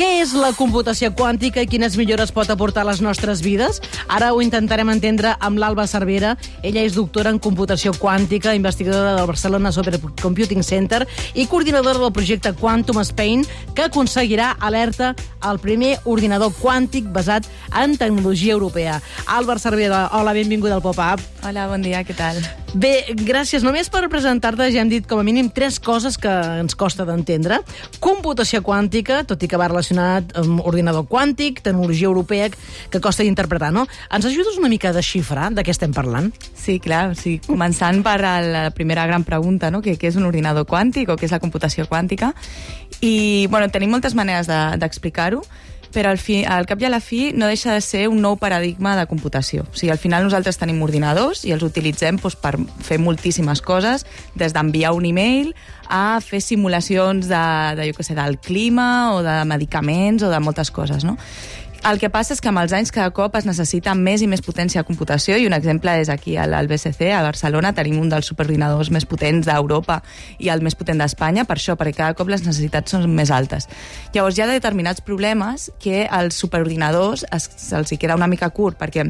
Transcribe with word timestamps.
Què 0.00 0.22
és 0.22 0.30
la 0.32 0.54
computació 0.56 1.10
quàntica 1.12 1.60
i 1.60 1.68
quines 1.68 1.92
millores 2.00 2.30
pot 2.32 2.48
aportar 2.48 2.86
a 2.86 2.88
les 2.88 3.02
nostres 3.04 3.42
vides? 3.44 3.82
Ara 4.08 4.30
ho 4.32 4.38
intentarem 4.40 4.88
entendre 4.88 5.34
amb 5.44 5.60
l'Alba 5.60 5.84
Cervera. 5.84 6.30
Ella 6.64 6.80
és 6.88 6.94
doctora 6.96 7.28
en 7.28 7.36
computació 7.36 7.92
quàntica, 7.92 8.54
investigadora 8.56 9.18
del 9.18 9.28
Barcelona 9.28 9.74
Supercomputing 9.76 10.64
Center 10.64 11.02
i 11.34 11.44
coordinadora 11.44 12.00
del 12.00 12.14
projecte 12.16 12.54
Quantum 12.56 13.02
Spain, 13.04 13.44
que 13.76 13.90
aconseguirà 13.90 14.54
alerta 14.70 15.12
al 15.44 15.60
primer 15.60 15.98
ordinador 16.08 16.56
quàntic 16.62 17.12
basat 17.12 17.44
en 17.76 17.98
tecnologia 18.00 18.56
europea. 18.56 19.02
Alba 19.28 19.58
Cervera, 19.60 20.06
hola, 20.16 20.32
benvinguda 20.32 20.80
al 20.80 20.86
Pop-Up. 20.88 21.20
Hola, 21.44 21.68
bon 21.68 21.84
dia, 21.84 22.00
què 22.08 22.16
tal? 22.16 22.40
Bé, 22.70 23.16
gràcies. 23.26 23.64
Només 23.66 23.88
per 23.90 24.04
presentar-te 24.06 24.68
ja 24.70 24.84
hem 24.84 24.90
dit 24.90 25.06
com 25.10 25.18
a 25.18 25.24
mínim 25.26 25.48
tres 25.50 25.80
coses 25.82 26.14
que 26.20 26.30
ens 26.60 26.76
costa 26.78 27.02
d'entendre. 27.08 27.58
Computació 27.98 28.60
quàntica, 28.62 29.24
tot 29.26 29.42
i 29.42 29.48
que 29.50 29.58
va 29.58 29.66
relacionat 29.66 30.30
amb 30.38 30.62
ordinador 30.62 31.08
quàntic, 31.10 31.64
tecnologia 31.64 32.06
europea, 32.06 32.46
que 32.90 33.00
costa 33.02 33.26
d'interpretar, 33.26 33.72
no? 33.74 33.88
Ens 34.14 34.28
ajudes 34.30 34.60
una 34.60 34.70
mica 34.70 34.92
a 34.92 34.94
desxifrar 34.94 35.48
de 35.56 35.64
què 35.66 35.74
estem 35.74 35.90
parlant? 35.96 36.30
Sí, 36.54 36.78
clar, 36.78 37.16
sí. 37.18 37.40
començant 37.48 38.04
per 38.06 38.20
la 38.22 38.68
primera 38.76 39.08
gran 39.10 39.26
pregunta, 39.26 39.72
no? 39.74 39.82
què, 39.82 39.96
què 39.98 40.12
és 40.12 40.20
un 40.20 40.28
ordinador 40.30 40.68
quàntic 40.70 41.10
o 41.10 41.18
què 41.18 41.26
és 41.26 41.34
la 41.34 41.42
computació 41.42 41.88
quàntica? 41.90 42.30
I, 43.00 43.48
bueno, 43.50 43.66
tenim 43.74 43.90
moltes 43.90 44.14
maneres 44.14 44.46
d'explicar-ho, 44.46 45.42
de, 45.42 45.69
però 45.92 46.10
al, 46.10 46.18
fi, 46.18 46.40
al 46.46 46.66
cap 46.70 46.80
i 46.82 46.86
a 46.86 46.90
la 46.92 47.00
fi 47.02 47.30
no 47.34 47.48
deixa 47.50 47.74
de 47.74 47.82
ser 47.84 48.06
un 48.08 48.20
nou 48.22 48.36
paradigma 48.40 48.94
de 48.98 49.06
computació. 49.10 49.66
O 49.66 49.76
sigui, 49.76 49.90
al 49.92 50.00
final 50.02 50.24
nosaltres 50.26 50.58
tenim 50.60 50.80
ordinadors 50.86 51.44
i 51.44 51.54
els 51.54 51.64
utilitzem 51.66 52.20
doncs, 52.20 52.38
per 52.40 52.54
fer 52.86 53.00
moltíssimes 53.02 53.62
coses, 53.62 54.06
des 54.38 54.54
d'enviar 54.54 54.94
un 54.96 55.08
e-mail 55.10 55.54
a 55.90 56.20
fer 56.22 56.40
simulacions 56.40 57.26
de, 57.28 57.44
de 57.76 57.90
jo 57.90 58.06
sé, 58.06 58.14
del 58.14 58.38
clima 58.38 59.14
o 59.16 59.24
de 59.26 59.40
medicaments 59.50 60.22
o 60.22 60.30
de 60.30 60.38
moltes 60.40 60.70
coses, 60.70 61.04
no? 61.04 61.16
El 61.80 61.96
que 61.96 62.10
passa 62.12 62.34
és 62.34 62.42
que 62.44 62.50
amb 62.50 62.60
els 62.60 62.74
anys 62.76 62.90
cada 62.92 63.08
cop 63.16 63.38
es 63.38 63.46
necessita 63.48 63.94
més 63.96 64.20
i 64.20 64.26
més 64.28 64.42
potència 64.44 64.82
de 64.82 64.86
computació 64.86 65.38
i 65.40 65.46
un 65.48 65.54
exemple 65.56 65.94
és 65.96 66.10
aquí 66.12 66.34
al, 66.36 66.52
BCC, 66.68 67.08
a 67.16 67.22
Barcelona, 67.24 67.72
tenim 67.72 67.96
un 68.02 68.10
dels 68.12 68.28
superordinadors 68.28 68.90
més 68.92 69.06
potents 69.08 69.48
d'Europa 69.48 70.02
i 70.36 70.50
el 70.52 70.60
més 70.60 70.76
potent 70.76 71.00
d'Espanya, 71.00 71.46
per 71.48 71.56
això, 71.56 71.78
perquè 71.80 72.02
cada 72.02 72.18
cop 72.18 72.28
les 72.28 72.44
necessitats 72.44 72.92
són 72.92 73.08
més 73.16 73.32
altes. 73.32 73.64
Llavors 74.12 74.36
hi 74.36 74.44
ha 74.44 74.50
determinats 74.50 75.00
problemes 75.00 75.70
que 75.80 76.04
als 76.04 76.36
superordinadors 76.36 77.24
se'ls 77.32 77.96
queda 77.96 78.18
una 78.20 78.28
mica 78.28 78.50
curt, 78.52 78.76
perquè 78.76 79.06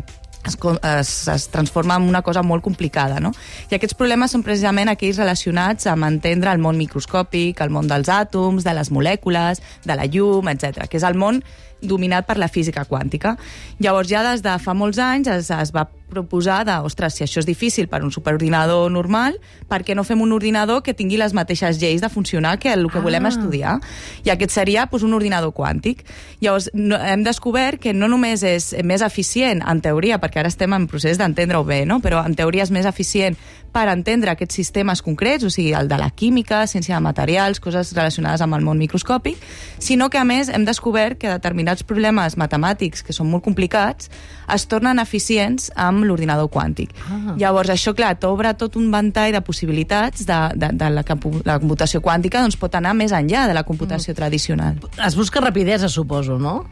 es, 0.46 0.56
es, 0.56 1.10
es 1.28 1.48
transforma 1.50 1.96
en 1.96 2.06
una 2.06 2.22
cosa 2.22 2.44
molt 2.46 2.62
complicada, 2.62 3.18
no? 3.20 3.32
I 3.66 3.76
aquests 3.76 3.98
problemes 3.98 4.30
són 4.30 4.44
precisament 4.46 4.88
aquells 4.88 5.18
relacionats 5.18 5.90
amb 5.90 6.06
entendre 6.06 6.54
el 6.54 6.62
món 6.62 6.78
microscòpic, 6.78 7.60
el 7.60 7.74
món 7.74 7.90
dels 7.90 8.08
àtoms, 8.08 8.62
de 8.62 8.76
les 8.78 8.92
molècules, 8.94 9.60
de 9.84 9.98
la 9.98 10.06
llum, 10.06 10.54
etc, 10.54 10.86
que 10.86 11.02
és 11.02 11.08
el 11.10 11.18
món 11.18 11.42
dominat 11.82 12.26
per 12.26 12.38
la 12.38 12.48
física 12.48 12.84
quàntica. 12.84 13.36
Llavors, 13.80 14.10
ja 14.10 14.22
des 14.26 14.44
de 14.44 14.56
fa 14.62 14.74
molts 14.74 14.98
anys 15.00 15.30
es, 15.32 15.50
es 15.50 15.72
va 15.74 15.86
proposar 16.10 16.64
de, 16.66 16.74
ostres, 16.84 17.14
si 17.14 17.24
això 17.24 17.38
és 17.40 17.46
difícil 17.46 17.86
per 17.88 18.02
un 18.02 18.10
superordinador 18.10 18.90
normal, 18.90 19.38
per 19.70 19.80
què 19.86 19.94
no 19.94 20.04
fem 20.04 20.20
un 20.20 20.34
ordinador 20.34 20.82
que 20.82 20.92
tingui 20.98 21.16
les 21.20 21.32
mateixes 21.36 21.78
lleis 21.80 22.02
de 22.02 22.10
funcionar 22.10 22.58
que 22.58 22.72
el 22.74 22.88
que 22.90 22.98
ah. 22.98 23.04
volem 23.04 23.30
estudiar? 23.30 23.78
I 24.26 24.34
aquest 24.34 24.52
seria 24.58 24.88
pues, 24.90 25.06
un 25.06 25.14
ordinador 25.14 25.54
quàntic. 25.54 26.02
Llavors, 26.42 26.68
no, 26.74 26.98
hem 26.98 27.22
descobert 27.24 27.80
que 27.80 27.94
no 27.94 28.10
només 28.10 28.42
és 28.42 28.72
més 28.84 29.06
eficient, 29.06 29.62
en 29.62 29.80
teoria, 29.80 30.18
perquè 30.20 30.42
ara 30.42 30.50
estem 30.50 30.74
en 30.74 30.90
procés 30.90 31.20
d'entendre-ho 31.20 31.62
bé, 31.64 31.84
no? 31.86 32.00
però 32.02 32.24
en 32.26 32.34
teoria 32.34 32.66
és 32.66 32.74
més 32.74 32.90
eficient 32.90 33.38
per 33.70 33.86
entendre 33.86 34.32
aquests 34.32 34.56
sistemes 34.58 34.98
concrets, 35.02 35.46
o 35.46 35.50
sigui, 35.50 35.70
el 35.78 35.86
de 35.86 35.94
la 36.00 36.10
química, 36.10 36.64
ciència 36.66 36.96
de 36.96 37.04
materials, 37.04 37.60
coses 37.62 37.92
relacionades 37.94 38.42
amb 38.42 38.58
el 38.58 38.66
món 38.66 38.80
microscòpic, 38.82 39.38
sinó 39.78 40.10
que, 40.10 40.18
a 40.18 40.26
més, 40.26 40.50
hem 40.50 40.66
descobert 40.66 41.20
que 41.22 41.30
determinats 41.30 41.69
problemes 41.86 42.36
matemàtics, 42.40 43.04
que 43.06 43.14
són 43.14 43.30
molt 43.30 43.44
complicats, 43.46 44.10
es 44.50 44.66
tornen 44.66 44.98
eficients 44.98 45.70
amb 45.78 45.90
amb 45.90 46.06
l'ordinador 46.08 46.48
quàntic. 46.52 46.94
Ah. 47.06 47.34
Llavors, 47.38 47.70
això, 47.74 47.94
clar, 47.96 48.14
t'obre 48.22 48.52
tot 48.58 48.78
un 48.80 48.88
ventall 48.92 49.34
de 49.34 49.42
possibilitats 49.44 50.24
de, 50.28 50.38
de, 50.56 50.72
de 50.80 50.90
la, 50.94 51.04
la 51.48 51.58
computació 51.62 52.02
quàntica, 52.04 52.42
doncs 52.44 52.58
pot 52.60 52.78
anar 52.78 52.94
més 52.98 53.14
enllà 53.16 53.46
de 53.50 53.56
la 53.56 53.64
computació 53.68 54.14
mm. 54.14 54.18
tradicional. 54.18 54.80
Es 55.06 55.18
busca 55.18 55.42
rapidesa, 55.44 55.90
suposo, 55.92 56.38
no? 56.40 56.64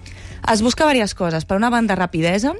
Es 0.48 0.62
busca 0.64 0.86
diverses 0.88 1.16
coses. 1.18 1.44
Per 1.48 1.58
una 1.58 1.70
banda, 1.74 1.98
rapidesa, 1.98 2.54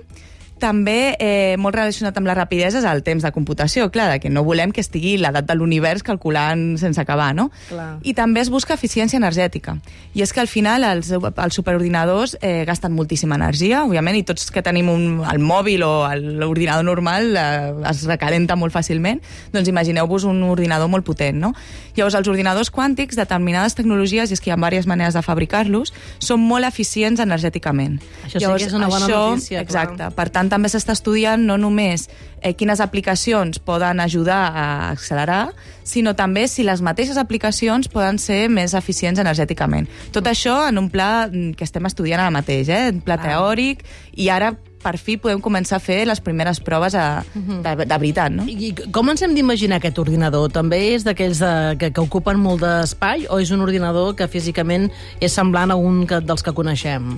també 0.61 1.17
eh, 1.19 1.57
molt 1.61 1.77
relacionat 1.77 2.17
amb 2.19 2.29
la 2.29 2.37
rapidesa 2.37 2.81
és 2.81 2.87
el 2.89 3.03
temps 3.07 3.25
de 3.25 3.33
computació, 3.35 3.89
clar, 3.95 4.19
que 4.23 4.31
no 4.31 4.45
volem 4.47 4.73
que 4.75 4.83
estigui 4.85 5.17
l'edat 5.21 5.47
de 5.49 5.57
l'univers 5.57 6.05
calculant 6.07 6.77
sense 6.81 7.01
acabar, 7.01 7.31
no? 7.37 7.49
Clar. 7.71 7.89
I 8.03 8.15
també 8.19 8.43
es 8.43 8.51
busca 8.53 8.77
eficiència 8.77 9.19
energètica. 9.21 9.79
I 10.15 10.23
és 10.27 10.33
que 10.35 10.43
al 10.43 10.51
final 10.51 10.85
els, 10.87 11.11
els 11.15 11.59
superordinadors 11.59 12.37
eh, 12.41 12.65
gasten 12.69 12.95
moltíssima 12.97 13.39
energia, 13.39 13.85
òbviament, 13.87 14.19
i 14.21 14.27
tots 14.27 14.51
que 14.55 14.63
tenim 14.65 14.91
un, 14.93 15.07
el 15.29 15.43
mòbil 15.43 15.85
o 15.87 15.93
l'ordinador 16.15 16.87
normal 16.87 17.35
eh, 17.37 17.47
es 17.91 18.05
recalenta 18.09 18.57
molt 18.59 18.75
fàcilment, 18.75 19.23
doncs 19.55 19.71
imagineu-vos 19.71 20.27
un 20.29 20.43
ordinador 20.49 20.91
molt 20.93 21.07
potent, 21.07 21.39
no? 21.39 21.55
Llavors, 21.99 22.15
els 22.15 22.29
ordinadors 22.31 22.71
quàntics, 22.71 23.19
determinades 23.19 23.75
tecnologies, 23.79 24.31
i 24.31 24.37
és 24.37 24.43
que 24.43 24.51
hi 24.51 24.55
ha 24.55 24.59
diverses 24.59 24.87
maneres 24.87 25.17
de 25.17 25.23
fabricar-los, 25.25 25.93
són 26.23 26.43
molt 26.45 26.67
eficients 26.69 27.21
energèticament. 27.23 27.99
Això 28.27 28.43
Llavors, 28.43 28.63
sí 28.63 28.69
que 28.69 28.73
és 28.73 28.79
una 28.79 28.91
bona 28.91 29.07
això, 29.07 29.23
notícia. 29.35 29.63
Exacte. 29.65 29.99
Clar. 29.99 30.13
Per 30.19 30.29
tant, 30.35 30.48
tant, 30.49 30.59
també 30.59 30.71
s'està 30.73 30.95
estudiant 30.97 31.45
no 31.45 31.57
només 31.61 32.09
eh, 32.41 32.55
quines 32.57 32.81
aplicacions 32.81 33.61
poden 33.61 34.01
ajudar 34.01 34.41
a 34.51 34.67
accelerar, 34.91 35.53
sinó 35.85 36.15
també 36.17 36.47
si 36.49 36.65
les 36.67 36.83
mateixes 36.85 37.19
aplicacions 37.21 37.89
poden 37.93 38.19
ser 38.19 38.49
més 38.53 38.75
eficients 38.75 39.21
energèticament. 39.21 39.89
Tot 40.13 40.27
això 40.27 40.61
en 40.69 40.81
un 40.81 40.91
pla 40.91 41.29
mm, 41.29 41.55
que 41.59 41.69
estem 41.69 41.87
estudiant 41.89 42.25
ara 42.25 42.35
mateix, 42.35 42.69
eh? 42.69 42.89
un 42.93 43.05
pla 43.05 43.19
teòric, 43.23 43.85
i 44.17 44.29
ara 44.33 44.55
per 44.83 44.95
fi 45.01 45.17
podem 45.21 45.43
començar 45.45 45.79
a 45.79 45.83
fer 45.83 46.01
les 46.09 46.21
primeres 46.25 46.61
proves 46.65 46.95
a, 46.95 47.25
mhm. 47.35 47.61
de, 47.65 47.75
de 47.85 47.99
veritat. 47.99 48.35
No? 48.35 48.47
I 48.49 48.73
com 48.95 49.11
ens 49.13 49.23
hem 49.23 49.35
d'imaginar 49.37 49.81
aquest 49.83 49.99
ordinador? 49.99 50.49
També 50.55 50.81
és 50.95 51.07
d'aquells 51.07 51.43
de, 51.43 51.53
que, 51.81 51.93
que 51.93 52.05
ocupen 52.05 52.41
molt 52.41 52.65
d'espai 52.65 53.29
o 53.29 53.41
és 53.43 53.53
un 53.55 53.65
ordinador 53.65 54.15
que 54.19 54.29
físicament 54.31 54.89
és 55.21 55.35
semblant 55.35 55.75
a 55.75 55.79
un 55.79 56.05
que, 56.09 56.23
dels 56.25 56.45
que 56.45 56.55
coneixem? 56.57 57.17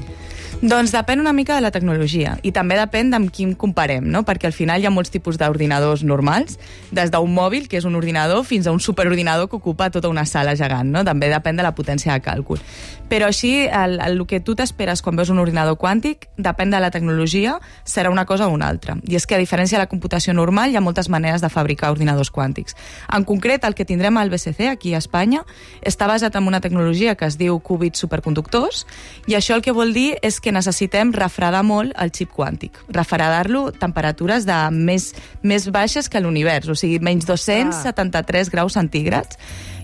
Doncs 0.60 0.93
depèn 0.93 1.22
una 1.22 1.32
mica 1.32 1.54
de 1.56 1.62
la 1.65 1.71
tecnologia 1.72 2.34
i 2.44 2.50
també 2.53 2.76
depèn 2.76 3.09
d'amb 3.09 3.31
quin 3.32 3.54
comparem, 3.56 4.04
no? 4.12 4.21
perquè 4.28 4.50
al 4.50 4.53
final 4.53 4.82
hi 4.82 4.84
ha 4.84 4.92
molts 4.92 5.09
tipus 5.09 5.38
d'ordinadors 5.41 6.03
normals, 6.04 6.59
des 6.92 7.09
d'un 7.09 7.32
mòbil, 7.32 7.65
que 7.65 7.78
és 7.81 7.87
un 7.88 7.97
ordinador, 7.97 8.44
fins 8.44 8.69
a 8.69 8.75
un 8.77 8.81
superordinador 8.84 9.48
que 9.48 9.56
ocupa 9.56 9.88
tota 9.88 10.10
una 10.12 10.27
sala 10.28 10.53
gegant. 10.60 10.92
No? 10.92 11.00
També 11.00 11.31
depèn 11.32 11.56
de 11.56 11.65
la 11.65 11.72
potència 11.72 12.12
de 12.12 12.21
càlcul. 12.21 12.60
Però 13.09 13.31
així, 13.32 13.54
el, 13.65 13.97
el, 14.04 14.21
el 14.21 14.27
que 14.28 14.42
tu 14.44 14.53
t'esperes 14.54 15.00
quan 15.00 15.16
veus 15.16 15.32
un 15.32 15.41
ordinador 15.41 15.78
quàntic 15.81 16.28
depèn 16.37 16.77
de 16.77 16.84
la 16.84 16.92
tecnologia, 16.92 17.49
serà 17.84 18.10
una 18.10 18.26
cosa 18.26 18.48
o 18.48 18.54
una 18.54 18.68
altra. 18.68 18.96
I 19.08 19.16
és 19.18 19.26
que, 19.26 19.36
a 19.36 19.42
diferència 19.42 19.78
de 19.78 19.84
la 19.84 19.90
computació 19.90 20.34
normal, 20.36 20.70
hi 20.70 20.78
ha 20.78 20.84
moltes 20.84 21.10
maneres 21.12 21.42
de 21.42 21.50
fabricar 21.52 21.90
ordinadors 21.94 22.30
quàntics. 22.30 22.76
En 23.12 23.24
concret, 23.28 23.64
el 23.64 23.74
que 23.74 23.86
tindrem 23.88 24.16
al 24.20 24.30
BCC, 24.30 24.68
aquí 24.70 24.94
a 24.94 25.00
Espanya, 25.02 25.44
està 25.86 26.06
basat 26.10 26.36
en 26.36 26.46
una 26.46 26.60
tecnologia 26.60 27.16
que 27.16 27.26
es 27.26 27.38
diu 27.40 27.58
qubits 27.64 28.02
superconductors, 28.04 28.84
i 29.26 29.36
això 29.38 29.56
el 29.56 29.64
que 29.64 29.74
vol 29.76 29.94
dir 29.96 30.14
és 30.22 30.40
que 30.40 30.54
necessitem 30.54 31.14
refredar 31.16 31.64
molt 31.66 31.96
el 32.00 32.12
xip 32.14 32.32
quàntic. 32.36 32.78
Refredar-lo 32.94 33.66
a 33.70 33.74
temperatures 33.76 34.46
de 34.48 34.60
més, 34.74 35.10
més 35.42 35.68
baixes 35.72 36.08
que 36.08 36.20
l'univers, 36.22 36.68
o 36.68 36.78
sigui, 36.78 37.00
menys 37.02 37.26
273 37.28 38.48
ah. 38.48 38.52
graus 38.52 38.78
centígrads, 38.78 39.38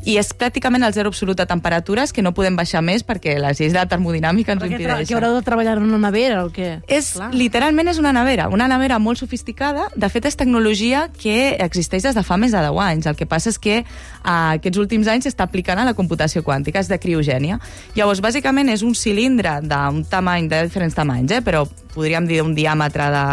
i 0.06 0.14
és 0.20 0.30
pràcticament 0.38 0.86
el 0.86 0.94
zero 0.94 1.10
absolut 1.10 1.36
de 1.38 1.46
temperatures 1.50 2.12
que 2.14 2.22
no 2.22 2.32
podem 2.34 2.54
baixar 2.56 2.82
més 2.86 3.02
perquè 3.06 3.36
les 3.42 3.58
lleis 3.58 3.74
de 3.74 3.80
la 3.80 3.88
termodinàmica 3.90 4.54
ens 4.54 4.62
ho 4.62 4.68
impedeixen. 4.68 5.08
Que 5.10 5.16
haureu 5.18 5.34
de 5.34 5.42
treballar 5.46 5.76
en 5.80 5.88
una 5.88 5.98
nevera 6.06 6.44
o 6.46 6.52
què? 6.54 6.76
És, 6.86 7.12
Clar. 7.16 7.32
literalment 7.34 7.90
és 7.90 7.98
una 7.98 8.12
nevera, 8.14 8.46
una 8.54 8.68
nevera 8.70 9.00
molt 9.02 9.18
sofisticada. 9.18 9.88
De 9.96 10.10
fet, 10.12 10.28
és 10.30 10.38
tecnologia 10.38 11.08
que 11.10 11.56
existeix 11.66 12.06
des 12.06 12.14
de 12.14 12.22
fa 12.26 12.38
més 12.38 12.54
de 12.54 12.62
10 12.62 12.80
anys. 12.86 13.10
El 13.10 13.18
que 13.18 13.26
passa 13.26 13.50
és 13.50 13.58
que 13.58 13.80
a 14.22 14.36
aquests 14.54 14.78
últims 14.78 15.10
anys 15.10 15.26
s'està 15.26 15.48
aplicant 15.50 15.82
a 15.82 15.88
la 15.88 15.96
computació 15.98 16.44
quàntica, 16.46 16.78
és 16.78 16.90
de 16.92 17.00
criogènia. 17.02 17.58
Llavors, 17.98 18.22
bàsicament 18.22 18.70
és 18.70 18.86
un 18.86 18.94
cilindre 18.94 19.58
d'un 19.66 20.04
tamany, 20.06 20.46
de 20.46 20.62
diferents 20.70 20.94
tamanys, 20.94 21.34
eh? 21.34 21.42
però 21.42 21.66
podríem 21.96 22.28
dir 22.28 22.42
un 22.44 22.54
diàmetre 22.54 23.10
de 23.10 23.26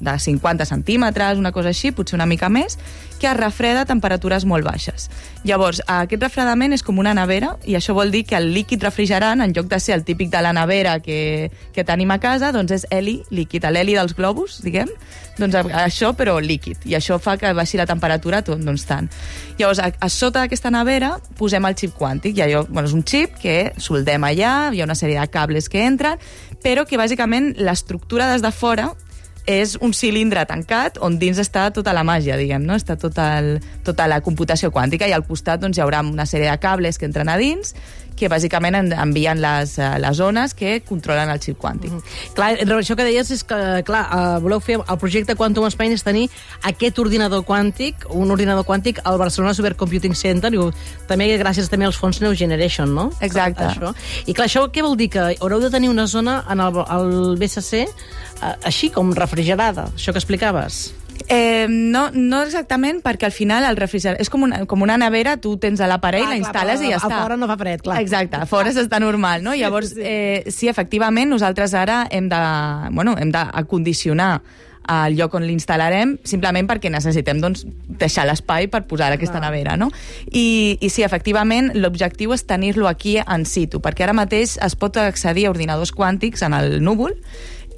de 0.00 0.18
50 0.18 0.64
centímetres, 0.64 1.38
una 1.38 1.52
cosa 1.52 1.72
així, 1.72 1.92
potser 1.92 2.16
una 2.18 2.26
mica 2.26 2.48
més, 2.48 2.78
que 3.18 3.26
es 3.26 3.36
refreda 3.36 3.82
a 3.82 3.86
temperatures 3.86 4.44
molt 4.46 4.64
baixes. 4.64 5.08
Llavors, 5.44 5.82
aquest 5.90 6.22
refredament 6.22 6.72
és 6.76 6.84
com 6.86 6.98
una 7.02 7.14
nevera, 7.18 7.56
i 7.66 7.74
això 7.74 7.94
vol 7.96 8.12
dir 8.14 8.24
que 8.28 8.38
el 8.38 8.52
líquid 8.54 8.82
refrigerant, 8.84 9.42
en 9.42 9.54
lloc 9.56 9.66
de 9.70 9.80
ser 9.82 9.96
el 9.96 10.04
típic 10.06 10.30
de 10.30 10.42
la 10.42 10.52
nevera 10.54 10.98
que, 11.02 11.50
que 11.74 11.84
tenim 11.84 12.10
a 12.14 12.20
casa, 12.22 12.52
doncs 12.54 12.76
és 12.78 12.86
heli 12.94 13.18
líquid, 13.34 13.66
l'heli 13.68 13.96
dels 13.98 14.14
globus, 14.14 14.60
diguem, 14.62 14.90
doncs 15.38 15.58
això, 15.82 16.12
però 16.18 16.38
líquid, 16.42 16.86
i 16.90 16.94
això 16.98 17.18
fa 17.22 17.36
que 17.38 17.52
baixi 17.54 17.78
la 17.78 17.86
temperatura 17.90 18.42
tot, 18.46 18.62
doncs 18.62 18.86
tant. 18.86 19.10
Llavors, 19.58 19.82
a, 19.82 19.90
a 19.90 20.08
sota 20.12 20.44
d'aquesta 20.44 20.70
nevera 20.74 21.16
posem 21.38 21.66
el 21.66 21.76
xip 21.78 21.98
quàntic, 21.98 22.38
i 22.38 22.46
allò, 22.46 22.64
bueno, 22.70 22.86
és 22.86 22.94
un 22.94 23.04
xip 23.06 23.38
que 23.42 23.58
soldem 23.82 24.26
allà, 24.30 24.54
hi 24.72 24.82
ha 24.82 24.86
una 24.86 24.98
sèrie 24.98 25.18
de 25.18 25.26
cables 25.32 25.70
que 25.70 25.82
entren, 25.86 26.22
però 26.62 26.86
que 26.86 26.98
bàsicament 26.98 27.54
l'estructura 27.58 28.30
des 28.32 28.42
de 28.42 28.50
fora 28.54 28.92
és 29.48 29.78
un 29.80 29.94
cilindre 29.96 30.44
tancat 30.44 30.98
on 31.00 31.16
dins 31.18 31.38
està 31.40 31.70
tota 31.72 31.94
la 31.96 32.04
màgia, 32.04 32.36
diguem, 32.36 32.66
no? 32.68 32.76
Està 32.76 32.98
tot 33.00 33.16
el, 33.22 33.54
tota 33.86 34.04
la 34.10 34.20
computació 34.20 34.68
quàntica 34.74 35.08
i 35.08 35.14
al 35.16 35.24
costat 35.24 35.62
doncs, 35.62 35.78
hi 35.78 35.84
haurà 35.84 36.02
una 36.04 36.28
sèrie 36.28 36.50
de 36.50 36.60
cables 36.60 37.00
que 37.00 37.08
entren 37.08 37.32
a 37.32 37.38
dins 37.40 37.72
que 38.18 38.28
bàsicament 38.28 38.74
en- 38.76 38.92
envien 38.92 39.40
les, 39.40 39.78
eh, 39.78 39.98
les 40.02 40.16
zones 40.16 40.54
que 40.54 40.80
controlen 40.82 41.30
el 41.30 41.40
xip 41.40 41.58
quàntic. 41.58 41.90
Mm 41.90 41.98
-hmm. 41.98 42.34
Clar, 42.34 42.50
això 42.58 42.96
que 42.96 43.04
deies 43.04 43.30
és 43.30 43.44
que, 43.44 43.82
clar, 43.84 44.04
uh, 44.12 44.40
voleu 44.40 44.60
fer 44.60 44.78
el 44.88 44.98
projecte 44.98 45.34
Quantum 45.36 45.66
Spain 45.66 45.92
és 45.92 46.02
tenir 46.02 46.28
aquest 46.62 46.98
ordinador 46.98 47.44
quàntic, 47.44 47.94
un 48.10 48.30
ordinador 48.30 48.64
quàntic 48.64 49.00
al 49.04 49.18
Barcelona 49.18 49.54
Supercomputing 49.54 50.14
Center, 50.14 50.52
i 50.52 50.58
també 51.06 51.38
gràcies 51.38 51.68
també 51.68 51.86
als 51.86 51.96
fons 51.96 52.20
New 52.20 52.34
Generation, 52.34 52.92
no? 52.94 53.10
Exacte. 53.20 53.64
Això. 53.64 53.94
I 54.26 54.34
clar, 54.34 54.46
això 54.48 54.68
què 54.70 54.82
vol 54.82 54.96
dir? 54.96 55.08
Que 55.10 55.36
haureu 55.40 55.60
de 55.60 55.70
tenir 55.70 55.88
una 55.88 56.06
zona 56.06 56.44
en 56.50 56.60
el, 56.60 56.74
el 56.90 57.36
BSC 57.38 57.86
uh, 58.42 58.54
així 58.64 58.90
com 58.90 59.12
refrigerada, 59.12 59.88
això 59.96 60.12
que 60.12 60.18
explicaves. 60.18 60.92
Eh, 61.28 61.66
no, 61.68 62.08
no 62.14 62.42
exactament, 62.44 63.00
perquè 63.04 63.26
al 63.28 63.34
final 63.34 63.66
el 63.68 63.76
refrigerador 63.76 64.22
és 64.22 64.30
com 64.32 64.46
una, 64.46 64.62
com 64.70 64.84
una 64.84 64.96
nevera, 65.00 65.36
tu 65.42 65.56
tens 65.60 65.82
a 65.82 65.88
l'aparell, 65.90 66.24
Clar, 66.24 66.36
la 66.36 66.38
clar, 66.38 66.46
instal·les 66.46 66.78
però 66.80 66.86
i 66.88 66.92
ja 66.92 67.00
a 67.00 67.02
està. 67.02 67.18
fora 67.24 67.36
no 67.40 67.48
fa 67.50 67.58
fred, 67.60 67.82
clar. 67.84 67.98
Exacte, 68.04 68.38
a 68.38 68.46
fora 68.48 68.72
s'està 68.72 69.00
normal, 69.02 69.42
no? 69.44 69.56
Llavors, 69.58 69.94
eh, 69.98 70.44
sí, 70.52 70.70
efectivament, 70.70 71.28
nosaltres 71.30 71.74
ara 71.74 72.06
hem 72.10 72.30
de, 72.30 72.40
bueno, 72.94 73.16
hem 73.18 73.34
d'acondicionar 73.34 74.40
el 74.88 75.18
lloc 75.18 75.34
on 75.36 75.44
l'instal·larem 75.44 76.14
simplement 76.24 76.68
perquè 76.68 76.88
necessitem 76.88 77.42
doncs, 77.42 77.66
deixar 78.00 78.24
l'espai 78.28 78.70
per 78.72 78.86
posar 78.88 79.10
aquesta 79.12 79.40
nevera. 79.42 79.76
No? 79.76 79.90
I, 80.32 80.78
I 80.80 80.88
sí, 80.88 81.04
efectivament, 81.04 81.74
l'objectiu 81.76 82.32
és 82.32 82.46
tenir-lo 82.48 82.88
aquí 82.88 83.18
en 83.20 83.44
situ, 83.44 83.82
perquè 83.84 84.06
ara 84.06 84.16
mateix 84.16 84.56
es 84.64 84.78
pot 84.80 84.96
accedir 85.02 85.46
a 85.46 85.52
ordinadors 85.52 85.92
quàntics 85.92 86.46
en 86.46 86.56
el 86.56 86.78
núvol 86.80 87.12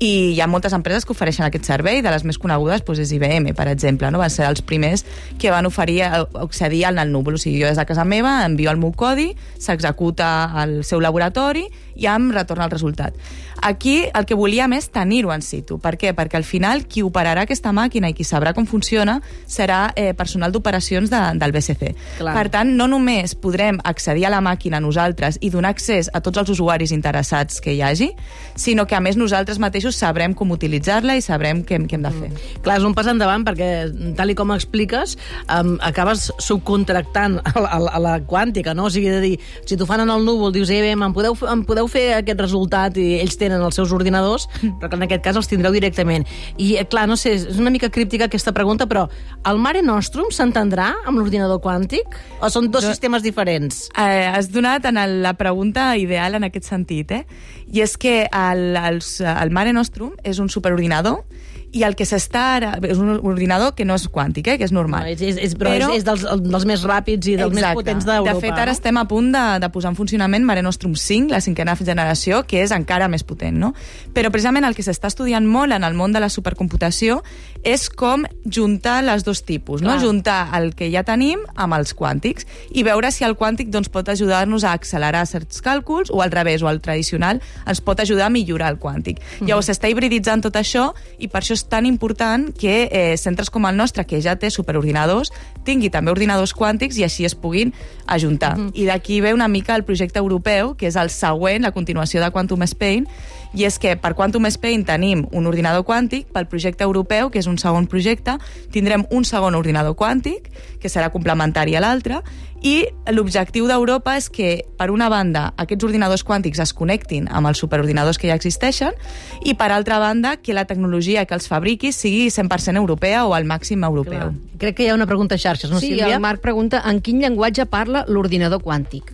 i 0.00 0.32
hi 0.32 0.41
ha 0.41 0.47
moltes 0.49 0.73
empreses 0.73 1.05
que 1.05 1.12
ofereixen 1.12 1.44
aquest 1.44 1.67
servei, 1.69 2.00
de 2.00 2.08
les 2.08 2.25
més 2.25 2.38
conegudes 2.41 2.81
doncs 2.87 3.02
és 3.05 3.12
IBM, 3.12 3.50
per 3.56 3.67
exemple, 3.69 4.08
no? 4.08 4.19
van 4.23 4.32
ser 4.32 4.47
els 4.49 4.64
primers 4.64 5.05
que 5.38 5.52
van 5.52 5.69
oferir 5.69 6.00
accedir 6.08 6.87
al 6.88 7.02
núvol, 7.12 7.37
o 7.37 7.41
sigui, 7.41 7.61
jo 7.61 7.69
des 7.69 7.76
de 7.76 7.85
casa 7.85 8.06
meva 8.08 8.38
envio 8.47 8.73
el 8.73 8.81
meu 8.81 8.94
codi, 8.97 9.35
s'executa 9.61 10.31
al 10.56 10.81
seu 10.88 11.05
laboratori 11.05 11.67
i 12.00 12.08
em 12.08 12.31
retorna 12.32 12.64
el 12.67 12.73
resultat. 12.73 13.14
Aquí 13.61 14.06
el 14.17 14.25
que 14.25 14.35
volíem 14.38 14.73
és 14.73 14.87
tenir-ho 14.88 15.35
en 15.35 15.43
situ. 15.44 15.76
Per 15.85 15.93
què? 16.00 16.14
Perquè 16.17 16.38
al 16.38 16.47
final 16.49 16.87
qui 16.88 17.02
operarà 17.05 17.43
aquesta 17.44 17.75
màquina 17.76 18.08
i 18.08 18.14
qui 18.17 18.25
sabrà 18.25 18.55
com 18.56 18.64
funciona 18.64 19.19
serà 19.47 19.91
eh, 19.94 20.14
personal 20.17 20.50
d'operacions 20.55 21.11
de, 21.12 21.20
del 21.37 21.52
BCC. 21.52 21.91
Clar. 22.23 22.32
Per 22.38 22.47
tant, 22.55 22.70
no 22.79 22.87
només 22.88 23.35
podrem 23.37 23.76
accedir 23.85 24.25
a 24.26 24.32
la 24.32 24.41
màquina 24.41 24.81
nosaltres 24.81 25.37
i 25.44 25.50
donar 25.52 25.75
accés 25.75 26.08
a 26.17 26.23
tots 26.25 26.41
els 26.41 26.55
usuaris 26.56 26.94
interessats 26.97 27.61
que 27.61 27.75
hi 27.76 27.82
hagi, 27.85 28.11
sinó 28.56 28.87
que 28.88 28.97
a 28.97 29.00
més 29.05 29.19
nosaltres 29.20 29.61
mateixos 29.61 29.99
sabrem 30.00 30.32
com 30.32 30.50
utilitzar-la 30.56 31.19
i 31.19 31.23
sabrem 31.25 31.61
què, 31.69 31.76
què 31.85 31.99
hem 32.00 32.06
de 32.08 32.14
fer. 32.17 32.31
Clar, 32.64 32.79
és 32.81 32.88
un 32.88 32.97
pas 32.97 33.11
endavant 33.12 33.44
perquè, 33.44 33.69
tal 34.17 34.32
i 34.32 34.38
com 34.38 34.55
expliques, 34.56 35.19
um, 35.52 35.76
acabes 35.85 36.31
subcontractant 36.41 37.41
a, 37.44 37.52
la- 37.61 37.76
a, 37.93 37.99
la- 38.00 38.17
quàntica, 38.31 38.73
no? 38.75 38.87
O 38.88 38.91
sigui, 38.93 39.08
de 39.12 39.20
dir, 39.20 39.37
si 39.67 39.76
t'ho 39.76 39.87
fan 39.88 40.05
en 40.06 40.11
el 40.17 40.25
núvol, 40.25 40.52
dius, 40.55 40.70
eh, 40.70 40.81
bé, 40.85 40.93
em 40.97 41.12
podeu, 41.12 41.37
em 41.50 41.62
podeu 41.67 41.88
fer 41.90 42.06
aquest 42.20 42.40
resultat 42.40 42.96
i 43.02 43.19
ells 43.20 43.37
tenen 43.40 43.62
els 43.66 43.76
seus 43.76 43.90
ordinadors, 43.96 44.46
però 44.81 44.88
que 44.88 44.96
en 45.00 45.04
aquest 45.08 45.25
cas 45.26 45.37
els 45.40 45.50
tindreu 45.50 45.75
directament. 45.75 46.25
I, 46.56 46.76
eh, 46.81 46.87
clar, 46.90 47.08
no 47.10 47.19
sé, 47.20 47.34
és 47.37 47.58
una 47.58 47.70
mica 47.75 47.90
críptica 47.90 48.28
aquesta 48.31 48.54
pregunta, 48.56 48.87
però 48.90 49.08
el 49.50 49.58
Mare 49.58 49.82
Nostrum 49.82 50.31
s'entendrà 50.34 50.92
amb 51.04 51.19
l'ordinador 51.19 51.60
quàntic? 51.64 52.16
O 52.40 52.48
són 52.50 52.70
dos 52.70 52.84
Jo- 52.87 52.94
sistemes 52.94 53.22
diferents? 53.26 53.88
Eh, 53.98 54.26
has 54.31 54.48
donat 54.54 54.87
en 54.87 54.96
el, 55.02 55.19
la 55.22 55.34
pregunta 55.34 55.90
ideal 55.98 56.34
en 56.38 56.44
aquest 56.48 56.70
sentit, 56.70 57.10
eh? 57.12 57.25
I 57.70 57.82
és 57.84 57.96
que 58.00 58.25
el, 58.26 58.76
els, 58.76 59.20
el 59.20 59.50
Mare 59.54 59.72
Nostrum 59.76 60.14
és 60.25 60.38
un 60.42 60.48
superordinador 60.48 61.25
i 61.72 61.84
el 61.87 61.94
que 61.99 62.06
s'està 62.08 62.43
ara... 62.56 62.72
És 62.82 62.99
un 62.99 63.12
ordinador 63.17 63.75
que 63.78 63.84
no 63.87 63.94
és 63.99 64.06
quàntic, 64.11 64.49
eh? 64.50 64.56
que 64.58 64.67
és 64.67 64.72
normal. 64.75 65.05
No, 65.06 65.12
és, 65.12 65.20
és, 65.22 65.38
és, 65.38 65.55
però, 65.58 65.72
però 65.76 65.90
és, 65.94 66.00
és 66.00 66.06
dels, 66.06 66.25
dels 66.43 66.67
més 66.67 66.82
ràpids 66.87 67.31
i 67.31 67.37
dels 67.38 67.55
més 67.55 67.67
potents 67.78 68.06
d'Europa. 68.08 68.34
De 68.34 68.43
fet, 68.43 68.56
ara 68.56 68.72
no? 68.72 68.76
estem 68.76 68.99
a 68.99 69.05
punt 69.11 69.31
de, 69.34 69.44
de 69.62 69.70
posar 69.70 69.93
en 69.93 69.99
funcionament 69.99 70.46
Mare 70.46 70.64
Nostrum 70.67 70.96
5, 70.99 71.31
la 71.31 71.43
cinquena 71.44 71.76
generació, 71.78 72.43
que 72.49 72.64
és 72.64 72.75
encara 72.75 73.06
més 73.12 73.22
potent, 73.26 73.55
no? 73.61 73.72
Però 74.17 74.32
precisament 74.34 74.67
el 74.67 74.75
que 74.75 74.84
s'està 74.87 75.12
estudiant 75.12 75.46
molt 75.46 75.76
en 75.76 75.87
el 75.87 75.94
món 75.94 76.17
de 76.17 76.22
la 76.22 76.31
supercomputació 76.32 77.20
és 77.62 77.87
com 77.93 78.25
juntar 78.49 79.00
les 79.05 79.23
dos 79.26 79.44
tipus, 79.46 79.84
no? 79.84 79.94
Juntar 80.02 80.49
el 80.58 80.73
que 80.75 80.90
ja 80.90 81.05
tenim 81.06 81.43
amb 81.55 81.78
els 81.78 81.94
quàntics 81.94 82.49
i 82.75 82.84
veure 82.87 83.12
si 83.14 83.26
el 83.26 83.37
quàntic 83.38 83.70
doncs, 83.70 83.90
pot 83.93 84.08
ajudar-nos 84.11 84.64
a 84.64 84.75
accelerar 84.75 85.23
certs 85.28 85.62
càlculs 85.62 86.11
o 86.11 86.23
al 86.25 86.34
revés, 86.34 86.64
o 86.64 86.70
el 86.70 86.81
tradicional 86.82 87.43
ens 87.69 87.84
pot 87.84 88.00
ajudar 88.00 88.26
a 88.26 88.34
millorar 88.34 88.73
el 88.75 88.81
quàntic. 88.82 89.20
Mhm. 89.20 89.49
Llavors 89.49 89.70
s'està 89.70 89.90
hibriditzant 89.93 90.43
tot 90.43 90.56
això 90.56 90.90
i 91.19 91.28
per 91.28 91.44
això 91.44 91.59
és 91.60 91.68
tan 91.68 91.86
important 91.86 92.48
que 92.56 92.88
eh, 92.90 93.16
centres 93.20 93.50
com 93.52 93.66
el 93.68 93.76
nostre, 93.76 94.06
que 94.08 94.20
ja 94.24 94.36
té 94.40 94.50
superordinadors, 94.50 95.32
tingui 95.66 95.90
també 95.92 96.12
ordinadors 96.12 96.54
quàntics 96.56 96.98
i 96.98 97.04
així 97.04 97.26
es 97.28 97.36
puguin 97.36 97.74
ajuntar. 98.06 98.56
Mhm. 98.56 98.72
I 98.74 98.88
d'aquí 98.88 99.20
ve 99.20 99.34
una 99.34 99.48
mica 99.48 99.76
el 99.76 99.84
projecte 99.84 100.18
europeu, 100.18 100.74
que 100.76 100.88
és 100.88 100.96
el 100.96 101.10
següent, 101.10 101.62
la 101.62 101.72
continuació 101.72 102.20
de 102.20 102.30
Quantum 102.30 102.62
Spain, 102.64 103.06
i 103.55 103.64
és 103.67 103.79
que 103.82 103.97
per 103.99 104.14
Quantum 104.14 104.47
Spain 104.50 104.85
tenim 104.87 105.26
un 105.32 105.47
ordinador 105.50 105.85
quàntic, 105.87 106.29
pel 106.32 106.47
projecte 106.50 106.85
europeu, 106.85 107.31
que 107.31 107.41
és 107.41 107.49
un 107.50 107.58
segon 107.58 107.88
projecte, 107.91 108.37
tindrem 108.70 109.06
un 109.11 109.25
segon 109.25 109.56
ordinador 109.58 109.97
quàntic, 109.99 110.50
que 110.81 110.88
serà 110.88 111.11
complementari 111.11 111.75
a 111.76 111.82
l'altre, 111.82 112.23
i 112.61 112.85
l'objectiu 113.08 113.64
d'Europa 113.70 114.19
és 114.20 114.29
que, 114.29 114.50
per 114.76 114.91
una 114.93 115.08
banda, 115.08 115.47
aquests 115.61 115.87
ordinadors 115.87 116.25
quàntics 116.29 116.61
es 116.61 116.75
connectin 116.76 117.26
amb 117.32 117.49
els 117.49 117.61
superordinadors 117.62 118.20
que 118.20 118.29
ja 118.29 118.37
existeixen 118.37 118.93
i, 119.41 119.55
per 119.56 119.70
altra 119.73 119.99
banda, 119.99 120.37
que 120.37 120.52
la 120.56 120.67
tecnologia 120.69 121.25
que 121.25 121.35
els 121.35 121.49
fabriqui 121.49 121.93
sigui 121.97 122.29
100% 122.29 122.76
europea 122.76 123.25
o 123.25 123.32
al 123.35 123.49
màxim 123.49 123.85
europeu. 123.88 124.29
Clar. 124.29 124.58
Crec 124.61 124.76
que 124.76 124.85
hi 124.85 124.91
ha 124.93 124.99
una 124.99 125.08
pregunta 125.08 125.37
a 125.37 125.41
xarxes, 125.41 125.70
no, 125.73 125.81
Sí, 125.81 125.94
Sílvia? 125.94 126.14
el 126.14 126.20
Marc 126.20 126.44
pregunta 126.44 126.82
en 126.85 127.00
quin 127.00 127.20
llenguatge 127.25 127.64
parla 127.67 128.05
l'ordinador 128.06 128.61
quàntic. 128.61 129.08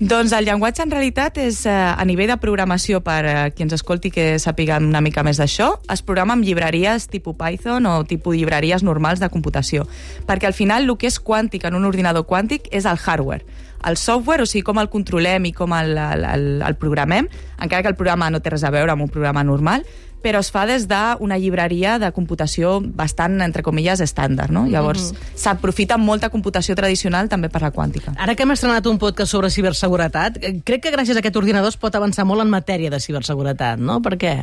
Doncs 0.00 0.32
el 0.34 0.48
llenguatge 0.48 0.82
en 0.82 0.90
realitat 0.90 1.36
és 1.38 1.60
eh, 1.70 1.72
a 1.72 2.02
nivell 2.02 2.32
de 2.32 2.36
programació 2.42 2.98
per 3.06 3.20
a 3.30 3.34
qui 3.54 3.62
ens 3.62 3.76
escolti 3.76 4.10
que 4.10 4.40
sàpiga 4.42 4.80
una 4.82 4.98
mica 5.04 5.22
més 5.22 5.38
d'això, 5.38 5.68
es 5.94 6.02
programa 6.02 6.34
amb 6.34 6.42
llibreries 6.42 7.06
tipus 7.12 7.36
Python 7.38 7.86
o 7.86 7.92
tipus 8.02 8.34
llibreries 8.34 8.82
normals 8.82 9.22
de 9.22 9.30
computació. 9.30 9.86
Perquè 10.26 10.50
al 10.50 10.56
final 10.58 10.88
el 10.88 10.96
que 10.98 11.06
és 11.06 11.20
quàntic 11.22 11.68
en 11.68 11.78
un 11.78 11.86
ordinador 11.86 12.26
quàntic 12.26 12.66
és 12.74 12.90
el 12.90 12.98
hardware. 12.98 13.46
El 13.84 13.98
software, 14.00 14.42
o 14.42 14.48
sigui, 14.48 14.64
com 14.66 14.80
el 14.80 14.90
controlem 14.92 15.50
i 15.50 15.52
com 15.52 15.74
el, 15.76 15.96
el, 15.98 16.24
el, 16.24 16.48
el 16.64 16.78
programem, 16.80 17.28
encara 17.58 17.82
que 17.82 17.92
el 17.92 17.98
programa 17.98 18.30
no 18.32 18.40
té 18.40 18.54
res 18.54 18.64
a 18.64 18.72
veure 18.74 18.94
amb 18.94 19.04
un 19.04 19.12
programa 19.12 19.44
normal, 19.44 19.84
però 20.24 20.40
es 20.40 20.48
fa 20.48 20.64
des 20.64 20.86
d'una 20.88 21.36
llibreria 21.36 21.98
de 22.00 22.08
computació 22.16 22.78
bastant, 22.80 23.36
entre 23.44 23.62
comilles, 23.62 24.00
estàndard, 24.00 24.54
no? 24.56 24.64
Llavors, 24.72 25.10
s'aprofita 25.36 25.98
molta 26.00 26.30
computació 26.32 26.76
tradicional 26.78 27.28
també 27.28 27.50
per 27.52 27.60
la 27.66 27.74
quàntica. 27.74 28.14
Ara 28.16 28.32
que 28.34 28.46
hem 28.46 28.54
estrenat 28.56 28.88
un 28.88 28.98
podcast 29.02 29.36
sobre 29.36 29.52
ciberseguretat, 29.52 30.40
eh, 30.40 30.54
crec 30.64 30.86
que 30.86 30.94
gràcies 30.96 31.18
a 31.18 31.20
aquest 31.20 31.36
ordinador 31.36 31.68
es 31.68 31.76
pot 31.76 31.94
avançar 31.94 32.24
molt 32.24 32.40
en 32.40 32.48
matèria 32.48 32.88
de 32.90 33.02
ciberseguretat, 33.04 33.78
no? 33.78 34.00
Per 34.00 34.16
què? 34.16 34.34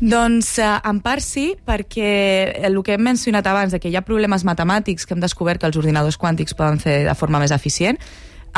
Doncs 0.00 0.54
eh, 0.62 0.70
en 0.86 1.02
part 1.04 1.26
sí, 1.26 1.50
perquè 1.66 2.62
el 2.64 2.78
que 2.86 2.94
hem 2.94 3.02
mencionat 3.10 3.50
abans, 3.50 3.74
de 3.74 3.82
que 3.82 3.90
hi 3.90 3.98
ha 3.98 4.06
problemes 4.06 4.46
matemàtics 4.46 5.04
que 5.04 5.18
hem 5.18 5.20
descobert 5.20 5.60
que 5.60 5.66
els 5.68 5.76
ordinadors 5.76 6.16
quàntics 6.16 6.54
poden 6.54 6.78
fer 6.78 7.02
de 7.08 7.18
forma 7.18 7.42
més 7.42 7.50
eficient, 7.50 7.98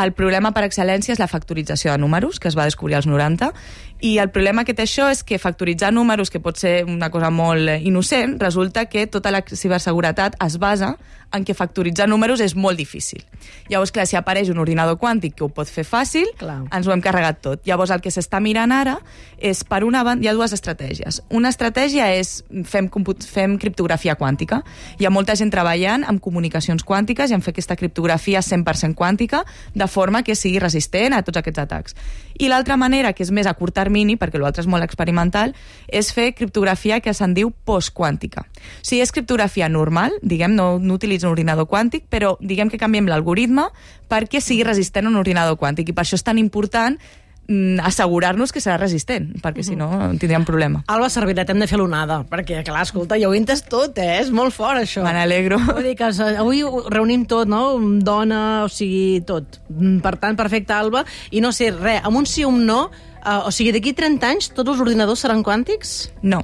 el 0.00 0.12
problema 0.16 0.52
per 0.56 0.64
excel·lència 0.66 1.12
és 1.14 1.20
la 1.20 1.28
factorització 1.28 1.92
de 1.92 2.00
números, 2.00 2.40
que 2.40 2.48
es 2.48 2.56
va 2.58 2.64
descobrir 2.68 2.96
als 2.96 3.08
90, 3.10 3.52
i 4.02 4.18
el 4.18 4.32
problema 4.34 4.64
que 4.66 4.74
té 4.74 4.82
això 4.82 5.06
és 5.14 5.20
que 5.22 5.38
factoritzar 5.38 5.92
números, 5.94 6.26
que 6.28 6.40
pot 6.42 6.58
ser 6.58 6.80
una 6.90 7.06
cosa 7.14 7.30
molt 7.30 7.70
innocent, 7.86 8.34
resulta 8.42 8.88
que 8.90 9.06
tota 9.06 9.30
la 9.30 9.44
ciberseguretat 9.46 10.34
es 10.42 10.58
basa 10.58 10.96
en 11.32 11.46
què 11.46 11.54
factoritzar 11.56 12.08
números 12.10 12.42
és 12.44 12.52
molt 12.58 12.76
difícil. 12.76 13.22
Llavors, 13.70 13.92
clar, 13.94 14.04
si 14.10 14.18
apareix 14.18 14.50
un 14.52 14.58
ordinador 14.60 14.98
quàntic 15.00 15.36
que 15.38 15.46
ho 15.46 15.48
pot 15.54 15.70
fer 15.70 15.84
fàcil, 15.88 16.26
Clar. 16.36 16.58
ens 16.74 16.88
ho 16.88 16.92
hem 16.92 17.00
carregat 17.00 17.38
tot. 17.46 17.62
Llavors, 17.64 17.92
el 17.94 18.02
que 18.04 18.10
s'està 18.12 18.42
mirant 18.42 18.74
ara 18.74 18.98
és, 19.38 19.62
per 19.64 19.82
una 19.86 20.02
banda, 20.04 20.26
hi 20.26 20.28
ha 20.28 20.34
dues 20.36 20.52
estratègies. 20.52 21.22
Una 21.30 21.48
estratègia 21.54 22.10
és 22.18 22.42
fem, 22.68 22.90
fem 23.24 23.56
criptografia 23.62 24.18
quàntica. 24.20 24.60
Hi 24.98 25.08
ha 25.08 25.14
molta 25.14 25.38
gent 25.38 25.54
treballant 25.54 26.04
amb 26.04 26.20
comunicacions 26.20 26.84
quàntiques 26.84 27.30
i 27.30 27.38
en 27.38 27.40
fer 27.40 27.54
aquesta 27.54 27.78
criptografia 27.80 28.42
100% 28.42 28.98
quàntica, 28.98 29.44
de 29.72 29.88
forma 29.88 30.22
que 30.26 30.36
sigui 30.36 30.60
resistent 30.60 31.14
a 31.14 31.22
tots 31.22 31.40
aquests 31.40 31.64
atacs. 31.64 31.96
I 32.42 32.50
l'altra 32.52 32.76
manera, 32.76 33.14
que 33.14 33.24
és 33.24 33.32
més 33.32 33.46
a 33.46 33.54
curt 33.54 33.74
termini, 33.74 33.91
perquè 33.92 34.40
l'altre 34.40 34.64
és 34.64 34.68
molt 34.70 34.84
experimental, 34.84 35.54
és 35.88 36.12
fer 36.12 36.32
criptografia 36.34 37.00
que 37.00 37.14
se'n 37.14 37.34
diu 37.34 37.52
postquàntica. 37.52 38.46
O 38.48 38.82
sigui, 38.82 39.02
és 39.02 39.12
criptografia 39.12 39.68
normal, 39.68 40.12
diguem, 40.22 40.54
no, 40.56 40.78
no 40.78 40.94
utilitza 40.98 41.28
un 41.28 41.36
ordinador 41.36 41.68
quàntic, 41.68 42.08
però 42.10 42.36
diguem 42.40 42.70
que 42.72 42.80
canviem 42.80 43.08
l'algoritme 43.10 43.68
perquè 44.08 44.40
sigui 44.40 44.64
resistent 44.64 45.06
a 45.06 45.10
un 45.12 45.16
ordinador 45.20 45.58
quàntic. 45.60 45.88
I 45.88 45.96
per 45.96 46.04
això 46.04 46.18
és 46.18 46.24
tan 46.24 46.38
important 46.40 46.98
mm, 47.48 47.80
assegurar-nos 47.86 48.52
que 48.52 48.60
serà 48.60 48.76
resistent, 48.80 49.30
perquè 49.42 49.64
si 49.66 49.76
no 49.76 49.88
tindríem 50.20 50.44
problema. 50.48 50.82
Alba 50.92 51.08
Cervera, 51.12 51.44
t'hem 51.48 51.60
de 51.62 51.68
fer 51.70 51.80
l'onada, 51.80 52.22
perquè, 52.28 52.62
clar, 52.66 52.84
escolta, 52.86 53.18
ja 53.20 53.30
ho 53.30 53.36
entes 53.36 53.64
tot, 53.68 53.98
eh? 53.98 54.18
És 54.20 54.32
molt 54.34 54.54
fort, 54.54 54.82
això. 54.82 55.04
Me 55.06 55.14
n'alegro. 55.16 55.58
Vull 55.70 55.88
dir 55.90 55.96
que 55.98 56.10
avui 56.32 56.62
reunim 56.92 57.24
tot, 57.30 57.48
no? 57.50 57.78
Dona, 58.04 58.42
o 58.66 58.72
sigui, 58.72 59.22
tot. 59.26 59.60
Mm, 59.72 60.00
Per 60.04 60.16
tant, 60.22 60.36
perfecte, 60.38 60.76
Alba. 60.76 61.04
I 61.30 61.40
no 61.44 61.52
sé, 61.52 61.72
res, 61.76 62.02
amb 62.04 62.20
un 62.22 62.28
sí 62.28 62.44
o 62.44 62.52
un 62.52 62.66
no, 62.68 62.82
eh, 63.24 63.38
o 63.46 63.50
sigui, 63.50 63.72
d'aquí 63.72 63.92
30 63.94 64.26
anys 64.28 64.50
tots 64.54 64.68
els 64.74 64.80
ordinadors 64.80 65.20
seran 65.24 65.42
quàntics? 65.42 66.10
No. 66.22 66.42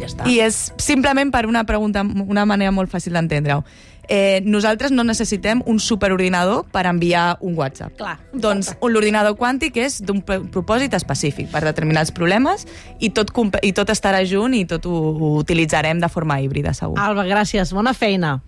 Ja 0.00 0.06
està. 0.08 0.26
I 0.26 0.38
és 0.40 0.72
simplement 0.80 1.30
per 1.30 1.44
una 1.46 1.64
pregunta, 1.68 2.02
una 2.02 2.46
manera 2.48 2.72
molt 2.72 2.90
fàcil 2.90 3.12
d'entendre-ho. 3.12 3.62
eh, 4.08 4.42
nosaltres 4.44 4.90
no 4.90 5.04
necessitem 5.06 5.60
un 5.64 5.78
superordinador 5.78 6.64
per 6.72 6.86
enviar 6.90 7.36
un 7.40 7.54
WhatsApp. 7.56 7.94
Clar. 7.96 8.16
Doncs 8.34 8.72
un 8.82 8.92
l'ordinador 8.92 9.36
quàntic 9.38 9.76
és 9.78 10.00
d'un 10.02 10.20
pro- 10.26 10.42
propòsit 10.42 10.92
específic 10.98 11.48
per 11.52 11.62
determinats 11.62 12.10
problemes 12.10 12.66
i 12.98 13.10
tot, 13.10 13.30
i 13.62 13.70
tot 13.72 13.88
estarà 13.94 14.24
junt 14.26 14.54
i 14.58 14.64
tot 14.66 14.84
ho, 14.86 14.90
ho 14.90 15.30
utilitzarem 15.38 16.00
de 16.02 16.08
forma 16.10 16.40
híbrida, 16.42 16.74
segur. 16.74 16.98
Alba, 16.98 17.24
gràcies. 17.24 17.72
Bona 17.72 17.94
feina. 17.94 18.40